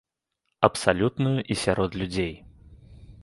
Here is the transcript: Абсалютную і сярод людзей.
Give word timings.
Абсалютную 0.67 1.35
і 1.55 1.59
сярод 1.65 1.91
людзей. 2.03 2.33